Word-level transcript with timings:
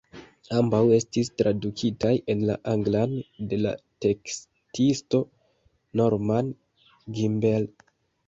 Ambaŭ 0.59 0.77
estis 0.93 1.27
tradukitaj 1.41 2.13
en 2.33 2.39
la 2.49 2.55
anglan 2.71 3.11
de 3.51 3.59
la 3.65 3.73
tekstisto 4.05 5.21
Norman 6.01 6.53
Gimbel. 7.19 7.69